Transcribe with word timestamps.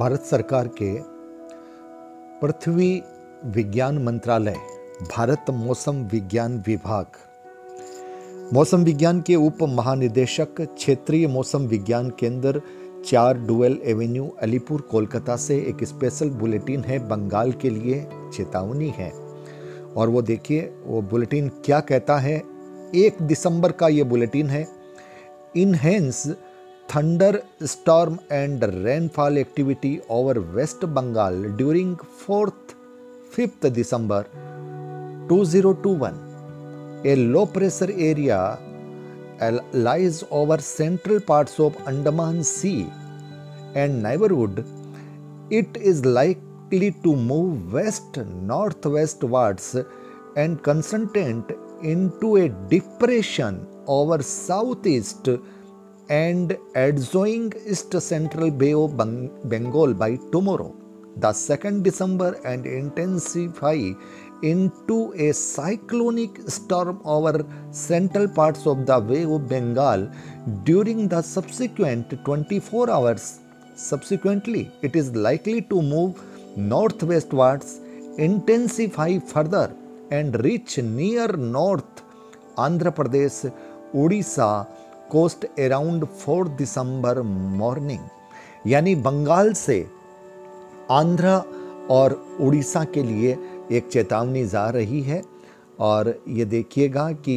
भारत 0.00 0.20
सरकार 0.20 0.68
के 0.68 1.00
पृथ्वी 2.40 3.02
विज्ञान 3.44 4.02
मंत्रालय, 4.02 4.56
भारत 5.16 5.44
मौसम 5.50 5.92
विज्ञान 5.92 6.64
विभाग। 6.66 7.06
मौसम 8.52 8.84
विज्ञान 8.84 9.20
के 9.20 9.34
उप 9.34 9.58
महानिदेशक, 9.62 10.60
क्षेत्रीय 10.60 11.28
मौसम 11.28 11.58
विज्ञान 11.58 12.10
केंद्र, 12.10 12.62
चार 13.06 13.38
डुएल 13.38 13.80
एवेन्यू, 13.84 14.36
अलीपुर, 14.42 14.80
कोलकाता 14.80 15.36
से 15.36 15.58
एक 15.58 15.84
स्पेशल 15.84 16.30
बुलेटिन 16.30 16.80
है, 16.80 17.08
बंगाल 17.08 17.52
के 17.52 17.70
लिए 17.70 18.06
चेतावनी 18.36 18.88
है। 18.88 19.12
और 19.96 20.08
वो 20.08 20.22
देखिए, 20.22 20.74
वो 20.84 21.02
बुलेटिन 21.02 21.48
क्या 21.48 21.80
कहता 21.80 22.18
है? 22.18 22.42
एक 22.94 23.22
दिसंबर 23.22 23.72
का 23.72 23.88
ये 23.88 24.04
बुलेटिन 24.04 24.46
है। 24.46 24.68
Enhanced 25.56 26.34
thunderstorm 26.90 28.18
and 28.30 28.62
rainfall 28.84 29.34
activity 29.38 29.92
over 30.08 30.40
West 30.56 30.80
Bengal 30.94 31.36
during 31.60 31.90
4th 32.22 32.74
5th 33.34 33.72
December 33.72 34.22
2021. 35.28 36.16
A 37.04 37.14
low 37.34 37.46
pressure 37.46 37.92
area 38.10 38.58
lies 39.72 40.24
over 40.30 40.58
central 40.58 41.20
parts 41.20 41.60
of 41.60 41.76
Andaman 41.86 42.42
Sea 42.42 42.86
and 43.76 44.02
neighborhood. 44.02 44.64
It 45.58 45.76
is 45.76 46.04
likely 46.04 46.90
to 47.04 47.14
move 47.14 47.72
west 47.72 48.14
northwestwards 48.50 49.68
and 50.36 50.60
concentrate 50.68 51.50
into 51.82 52.36
a 52.42 52.48
depression 52.74 53.54
over 53.86 54.20
southeast 54.22 55.28
and 56.10 56.58
adjoining 56.74 57.52
east 57.72 57.92
central 58.02 58.50
bay 58.50 58.72
of 58.74 58.96
Bengal 59.48 59.94
by 59.94 60.16
tomorrow, 60.32 60.74
the 61.16 61.28
2nd 61.28 61.84
December, 61.84 62.30
and 62.44 62.66
intensify 62.66 63.78
into 64.42 65.12
a 65.16 65.32
cyclonic 65.32 66.40
storm 66.48 67.00
over 67.04 67.46
central 67.70 68.26
parts 68.26 68.66
of 68.66 68.86
the 68.86 68.98
Bay 68.98 69.24
of 69.24 69.48
Bengal 69.48 70.10
during 70.64 71.06
the 71.08 71.22
subsequent 71.22 72.12
24 72.24 72.90
hours. 72.90 73.40
Subsequently, 73.74 74.70
it 74.82 74.96
is 74.96 75.14
likely 75.14 75.62
to 75.62 75.80
move 75.80 76.20
northwestwards, 76.56 77.80
intensify 78.18 79.18
further, 79.18 79.72
and 80.10 80.42
reach 80.44 80.78
near 80.78 81.28
north 81.28 82.02
Andhra 82.56 82.92
Pradesh, 82.92 83.52
Odisha 83.94 84.66
coast 85.14 85.44
around 85.58 86.06
4 86.28 86.48
December 86.58 87.22
morning 87.22 88.70
यानी 88.70 88.94
बंगाल 88.94 89.52
से 89.52 89.80
आंध्र 90.90 91.40
और 91.90 92.12
उड़ीसा 92.40 92.84
के 92.84 93.02
लिए 93.02 93.36
एक 93.72 93.88
चेतावनी 93.88 94.46
जा 94.46 94.68
रही 94.70 95.02
है। 95.02 95.22
और 95.80 96.14
ये 96.28 96.44
देखिएगा 96.44 97.10
कि 97.28 97.36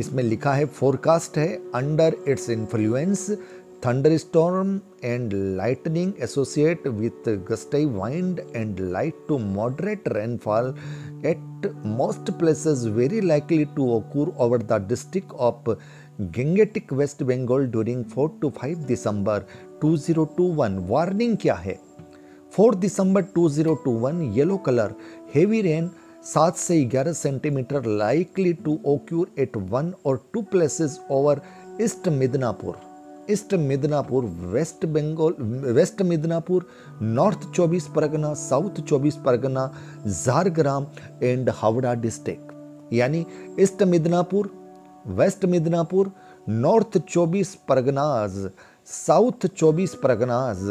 इसमें 0.00 0.22
लिखा 0.22 0.52
है 0.52 0.64
फोरकास्ट 0.66 1.38
है 1.38 1.48
under 1.74 2.16
its 2.28 2.50
influence 2.50 3.30
thunderstorm 4.16 4.80
and 5.04 5.32
lightning 5.56 6.12
associate 6.22 6.86
with 6.86 7.28
gusty 7.50 7.84
wind 7.86 8.40
and 8.56 8.80
light 8.80 9.24
to 9.28 9.38
moderate 9.38 10.08
rainfall 10.08 10.74
at 11.26 11.72
most 11.86 12.30
places 12.30 12.84
very 12.96 13.20
likely 13.20 13.64
to 13.76 13.90
occur 13.96 14.34
over 14.38 14.62
the 14.62 14.84
district 14.88 15.32
of 15.32 15.70
Gangetic 16.20 16.92
West 16.92 17.22
Bengal 17.22 17.66
during 17.66 18.04
four 18.04 18.30
to 18.40 18.48
five 18.56 18.78
December 18.88 19.44
2021 19.84 20.78
warning 20.88 21.36
क्या 21.36 21.54
है? 21.54 21.78
Fourth 22.56 22.78
December 22.78 23.24
2021 23.38 24.20
yellow 24.36 24.56
colour 24.56 24.94
heavy 25.34 25.60
rain 25.62 25.90
सात 26.24 26.56
से 26.56 26.80
ग्यारह 26.84 27.12
centimetre 27.12 27.86
likely 27.86 28.52
to 28.64 28.78
occur 28.86 29.30
at 29.38 29.56
one 29.70 29.92
और 30.06 30.24
two 30.34 30.42
places 30.50 30.98
over 31.10 31.40
East 31.80 32.08
Midnapore 32.08 32.76
East 33.30 33.54
Midnapore 33.54 34.24
West 34.52 34.86
Bengal 34.86 35.42
West 35.74 36.02
Midnapore 36.02 36.66
North 37.02 37.50
24 37.60 37.86
Pargana 37.96 38.34
South 38.34 38.80
24 38.92 39.16
Pargana 39.26 39.70
Jhargram 40.06 40.86
and 41.22 41.50
Howrah 41.54 41.94
district 42.04 42.92
यानी 42.92 43.24
East 43.60 43.82
Midnapore 43.82 44.50
West 45.08 45.44
Midnapore, 45.44 46.10
North 46.48 46.98
24 47.08 47.54
Parganas, 47.68 48.34
South 48.86 49.46
24 49.56 49.94
Parganas, 49.94 50.64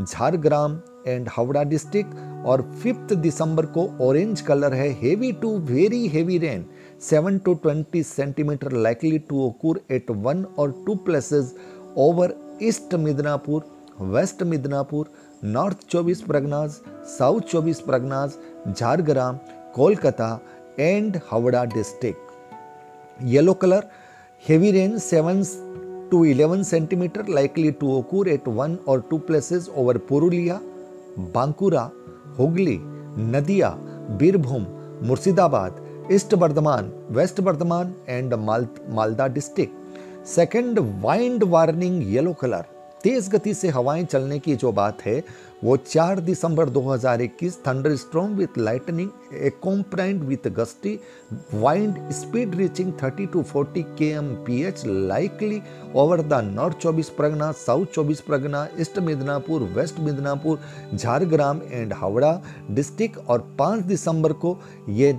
Jhargram 0.00 0.78
and 1.06 1.28
Howrah 1.32 1.62
district 1.62 2.16
और 2.46 2.62
fifth 2.82 3.12
दिसंबर 3.16 3.66
को 3.76 3.88
orange 4.06 4.40
colour 4.40 4.74
है 4.74 4.88
heavy 5.00 5.32
to 5.42 5.56
very 5.68 6.06
heavy 6.08 6.38
rain 6.38 6.64
7 7.02 7.38
to 7.44 7.54
20 7.66 8.02
centimetre 8.06 8.72
likely 8.72 9.18
to 9.28 9.46
occur 9.46 9.80
at 9.90 10.10
one 10.26 10.44
और 10.58 10.72
two 10.86 10.94
places 11.06 11.54
over 11.98 12.34
East 12.62 12.94
Midnapore 12.96 13.64
West 14.00 14.42
Midnapore 14.42 15.10
North 15.44 15.88
24 15.94 16.20
Parganas 16.22 16.70
South 17.08 17.54
24 17.54 17.80
Parganas, 17.80 18.36
Jhargram, 18.68 19.38
Kolkata 19.74 20.38
and 20.78 21.16
Howrah 21.30 21.64
district 21.64 22.25
yellow 23.24 23.52
colour 23.62 23.84
heavy 24.44 24.70
rain 24.72 24.98
7 24.98 25.44
to 26.10 26.18
11 26.24 26.64
centimeter 26.64 27.22
likely 27.24 27.72
to 27.72 27.96
occur 27.98 28.28
at 28.28 28.46
one 28.46 28.78
or 28.86 29.00
two 29.10 29.18
places 29.18 29.68
over 29.74 29.94
Purulia, 30.10 30.58
Bankura 31.34 31.82
Hooghly 32.38 32.76
Nadia 33.34 33.68
Birbhum 34.18 34.64
Murshidabad 35.08 35.78
East 36.12 36.34
Bardhaman 36.42 36.90
West 37.16 37.40
Bardhaman 37.46 37.94
and 38.08 38.34
Malda 38.98 39.26
district 39.36 40.26
second 40.28 40.78
wind 41.02 41.44
warning 41.54 42.02
yellow 42.14 42.32
colour 42.42 42.75
तेज 43.06 43.28
गति 43.28 43.52
से 43.54 43.68
हवाएँ 43.68 44.04
चलने 44.04 44.38
की 44.38 44.54
जो 44.56 44.70
बात 44.72 45.02
है, 45.02 45.22
वो 45.64 45.76
4 45.76 46.20
December 46.20 46.68
2021 46.68 47.56
thunderstorm 47.96 48.32
with 48.36 48.58
lightning 48.58 49.10
accompanied 49.46 50.22
with 50.22 50.48
gusty 50.56 50.98
wind 51.54 52.10
speed 52.12 52.54
reaching 52.54 52.92
30 53.02 53.32
to 53.32 53.42
40 53.52 53.84
K 53.98 54.08
M 54.12 54.34
P 54.46 54.62
H 54.64 54.82
likely 54.86 55.60
over 55.94 56.22
the 56.22 56.40
North 56.46 56.78
चौबीस 56.78 57.08
परगना, 57.08 57.52
साउथ 57.52 57.86
चौबीस 57.94 58.20
Pargana, 58.20 58.66
East 58.80 58.98
Midnapore, 58.98 59.62
West 59.76 60.00
Midnapore, 60.00 60.58
Jhargram 60.94 61.62
and 61.62 61.92
Howrah 61.92 62.40
district, 62.70 63.18
और 63.28 63.48
5 63.60 63.86
दिसंबर 63.86 64.32
को 64.32 64.56
ये 64.88 65.12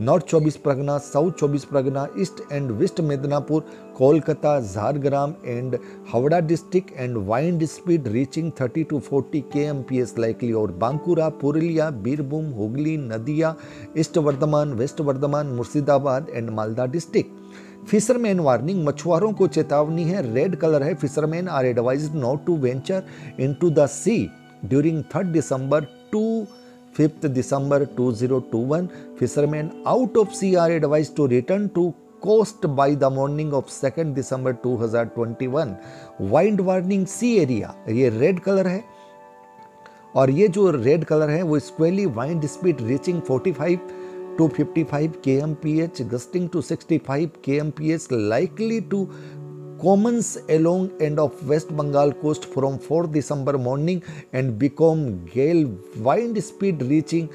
नॉर्थ 0.00 0.24
चौबीस 0.26 0.56
परगना, 0.56 0.96
साउथ 0.98 1.32
चौबीस 1.32 1.64
Pargana, 1.64 2.06
East 2.20 2.40
and 2.52 2.70
West 2.70 3.00
Midnapore, 3.00 3.60
Kolkata, 3.96 4.58
Jhargram 4.60 5.34
and 5.44 5.76
Howrah 6.12 6.40
district 6.40 6.90
and 6.92 7.16
wind 7.26 7.64
speed 7.64 8.08
reaching 8.08 8.50
30 8.52 8.84
to 8.90 9.00
40 9.02 9.40
K 9.52 9.60
M 9.60 9.82
P 9.82 10.00
S 10.00 10.14
likely 10.18 10.52
और 10.52 10.72
Bankura, 10.72 11.28
Purulia, 11.28 11.88
Birbhum, 11.90 12.50
Hooghly, 12.50 12.96
Nadia, 12.96 13.54
East 13.98 14.18
Bardhaman, 14.18 14.72
West 14.72 15.00
Bardhaman, 15.00 15.46
Murshidabad 15.46 16.26
and 16.30 16.50
Malda 16.50 16.86
district. 16.86 17.86
Fisherman 17.86 18.40
warning, 18.40 18.84
मछुआरों 18.86 19.32
को 19.32 19.46
चेतावनी 19.48 20.04
है, 20.04 20.22
red 20.34 20.56
colour 20.56 20.82
है 20.82 20.94
fisherman, 20.94 21.48
are 21.48 21.66
advise 21.66 22.10
not 22.14 22.44
to 22.46 22.56
venture 22.58 23.02
into 23.54 23.70
the 23.70 23.86
sea 23.86 24.28
during 24.64 25.02
third 25.14 25.26
December 25.26 25.84
to 26.12 26.46
5th 26.96 27.32
December 27.34 27.86
2021, 27.86 29.16
fishermen 29.18 29.82
out 29.86 30.16
of 30.16 30.34
sea 30.34 30.56
are 30.56 30.70
advised 30.70 31.14
to 31.16 31.26
return 31.26 31.68
to 31.74 31.94
coast 32.22 32.62
by 32.74 32.94
the 32.94 33.10
morning 33.10 33.52
of 33.52 33.66
2nd 33.66 34.14
December 34.14 34.52
2021. 34.54 35.76
Wind 36.18 36.60
warning 36.60 37.06
sea 37.06 37.40
area, 37.44 37.74
ये 37.88 38.08
red 38.18 38.40
colour 38.40 38.66
है 38.66 38.84
और 40.16 40.30
ये 40.30 40.48
जो 40.48 40.70
red 40.70 41.04
colour 41.04 41.30
है 41.30 41.42
वो 41.42 41.58
squally 41.68 42.06
wind 42.18 42.46
speed 42.46 42.80
reaching 42.88 43.20
45 43.22 43.78
to 44.38 44.48
55 44.56 45.16
kmph 45.26 46.00
gusting 46.10 46.48
to 46.54 46.62
65 46.62 47.36
kmph 47.46 48.06
likely 48.32 48.80
to 48.92 48.98
commons 49.80 50.38
along 50.48 50.90
end 51.00 51.18
of 51.18 51.48
West 51.48 51.74
Bengal 51.76 52.12
coast 52.12 52.44
from 52.46 52.78
4 52.78 53.06
December 53.08 53.58
morning 53.58 54.02
and 54.32 54.58
become 54.58 55.24
gale 55.26 55.66
wind 55.98 56.42
speed 56.42 56.82
reaching 56.82 57.28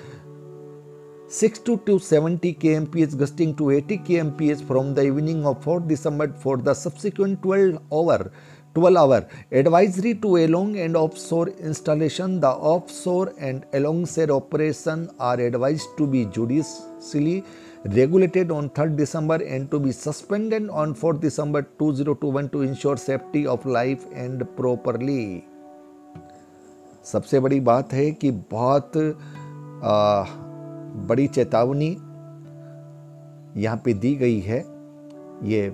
60 1.28 1.78
to 1.86 1.98
70 1.98 2.54
kmph 2.56 3.18
gusting 3.18 3.56
to 3.56 3.70
80 3.72 3.98
kmph 4.00 4.66
from 4.68 4.94
the 4.94 5.04
evening 5.04 5.46
of 5.46 5.64
4 5.64 5.80
December 5.82 6.28
for 6.46 6.58
the 6.58 6.74
subsequent 6.74 7.42
12 7.42 7.82
hour 7.94 8.32
12 8.76 8.96
hour 8.96 9.28
advisory 9.52 10.14
to 10.14 10.38
along 10.38 10.78
and 10.80 10.96
offshore 10.96 11.50
installation 11.70 12.40
the 12.40 12.52
offshore 12.74 13.34
and 13.38 13.66
alongside 13.74 14.32
operation 14.32 15.10
are 15.20 15.40
advised 15.48 15.90
to 15.98 16.08
be 16.08 16.24
judiciously 16.26 17.44
regulated 17.86 18.50
on 18.52 18.70
3rd 18.70 18.96
December 18.96 19.36
and 19.44 19.70
to 19.72 19.80
be 19.80 19.92
suspended 19.92 20.70
on 20.70 20.94
4th 20.96 21.20
December 21.20 21.64
2021 21.80 22.50
to 22.50 22.62
ensure 22.62 22.96
safety 22.96 23.46
of 23.46 23.66
life 23.66 24.06
and 24.14 24.46
properly. 24.56 25.24
सबसे 27.12 27.40
बड़ी 27.40 27.60
बात 27.68 27.94
है 27.94 28.10
कि 28.22 28.30
बहुत 28.52 28.98
आ, 29.84 30.24
बड़ी 31.10 31.28
चेतावनी 31.28 31.90
यहाँ 33.62 33.82
पे 33.86 33.94
दी 34.04 34.14
गई 34.16 34.40
है 34.40 34.60
ये 35.52 35.70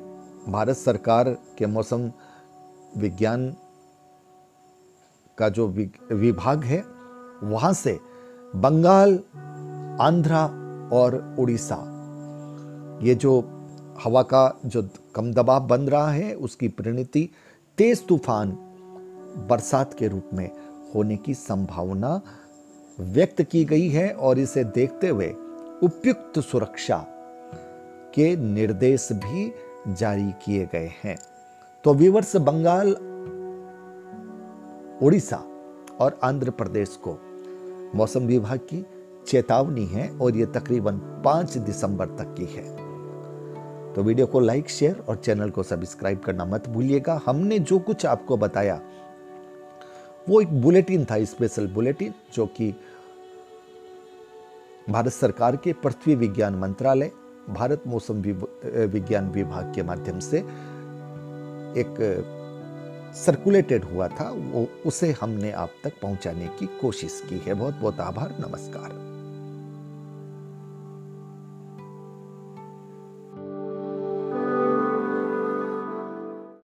भारत 0.50 0.78
सरकार 0.78 1.30
के 1.58 1.66
मौसम 1.66 2.10
विज्ञान 2.98 3.56
का 5.38 5.50
जो 5.50 5.68
विभाग 6.12 6.64
है, 6.64 6.84
वहाँ 7.44 7.74
से 7.74 8.00
बंगाल, 8.56 9.16
आंध्रा 10.02 10.44
और 10.94 11.36
उड़ीसा। 11.40 11.78
ये 13.04 13.16
जो 13.16 13.40
हवा 14.04 14.22
का 14.22 14.60
जो 14.66 14.90
कम 15.16 15.34
दबाव 15.34 15.68
बन 15.68 15.82
रहा 15.82 16.12
है, 16.12 16.34
उसकी 16.34 16.68
परिणति 16.68 17.30
तेज 17.78 18.08
तूफ़ान, 18.08 18.52
बरसात 19.50 19.94
के 19.94 20.08
रूप 20.08 20.30
में 20.34 20.50
होने 20.96 21.18
की 21.18 21.34
संभावना 21.34 22.22
व्यक्त 23.00 23.42
की 23.42 23.64
गई 23.66 23.90
है 23.90 24.12
और 24.12 24.40
इसे 24.40 24.64
देखते 24.64 25.08
हुए 25.08 25.30
उपयुक्त 25.84 26.40
सुरक्षा 26.40 27.06
के 28.14 28.36
निर्देश 28.36 29.08
भी 29.12 29.52
जारी 29.88 30.32
किए 30.46 30.66
गए 30.66 30.92
हैं। 31.04 31.18
तो 31.88 31.94
विवर्स 31.94 32.36
बंगाल 32.36 32.90
उड़ीसा 35.02 35.38
और 36.00 36.20
आंध्र 36.24 36.52
प्रदेश 36.52 36.98
को 37.08 37.12
मौसम 37.96 38.20
विभाग 38.20 38.60
की 38.70 38.84
चेतावनी 39.28 39.86
है 39.86 40.10
और 40.18 40.38
यह 40.38 40.46
तकरीबन 40.46 40.98
पाँच 41.26 41.58
दिसंबर 41.58 42.06
तक 42.18 42.36
की 42.40 42.46
है। 42.46 42.66
तो 43.94 44.04
वीडियो 44.04 44.28
को 44.28 44.40
लाइक 44.40 44.70
शेयर 44.70 45.00
और 45.10 45.16
चैनल 45.16 45.50
को 45.50 45.64
सब्सक्राइब 45.64 46.20
करना 46.20 46.46
मत 46.46 46.70
भूलिएगा। 46.70 47.20
हमने 47.26 47.60
जो 47.60 47.80
कुछ 47.80 48.06
आपको 48.06 48.38
बताया, 48.38 48.80
वो 50.30 50.42
एक 50.42 50.62
बुलेटिन 50.62 51.06
था 51.06 51.24
स्पेशल 51.26 51.68
बुलेटिन 51.68 52.14
जो 52.34 52.46
कि 52.48 52.74
भारत 54.90 55.12
सरकार 55.12 55.56
के 55.56 55.74
पृथ्वी 55.74 56.16
विज्ञान 56.16 56.56
मंत्रालय, 56.56 57.12
भारत 57.50 57.84
मौसम 57.88 58.22
विज्ञान 58.92 59.32
विभाग 59.32 59.74
के 59.76 59.84
माध्यम 59.84 60.20
से 60.20 60.44
एक 61.78 62.24
सर्कुलेटेड 63.16 63.84
हुआ 63.84 64.08
था, 64.08 64.32
वो 64.38 64.68
उसे 64.86 65.12
हमने 65.12 65.52
आप 65.52 65.72
तक 65.84 65.94
पहुँचाने 66.02 66.48
की 66.48 66.66
कोशिश 66.66 67.24
की 67.30 67.38
है। 67.38 67.54
बहुत 67.54 67.76
बहुत 67.76 68.00
आभार, 68.00 68.36
नमस्कार। 68.40 69.07